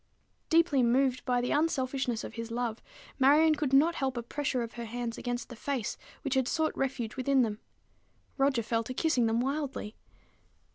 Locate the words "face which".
5.55-6.33